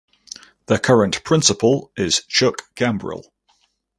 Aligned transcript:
The 0.65 0.79
current 0.79 1.23
principal 1.23 1.91
is 1.95 2.25
Chuck 2.25 2.73
Gambrill. 2.75 3.25